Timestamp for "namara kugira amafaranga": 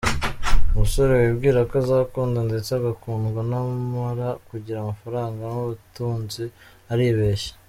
3.49-5.41